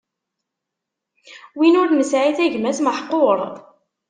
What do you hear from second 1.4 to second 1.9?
Win ur